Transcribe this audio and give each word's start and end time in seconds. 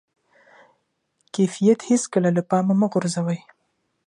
کیفیت 1.33 1.79
هېڅکله 1.89 2.29
له 2.37 2.41
پامه 2.49 2.73
مه 2.79 2.87
غورځوئ. 2.91 3.39